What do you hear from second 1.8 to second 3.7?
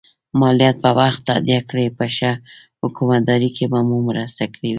په ښه حکومتدارۍ کې